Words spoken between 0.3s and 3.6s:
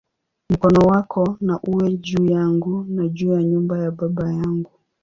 Mkono wako na uwe juu yangu, na juu ya